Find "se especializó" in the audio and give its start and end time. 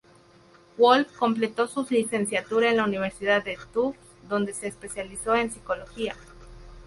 4.51-5.35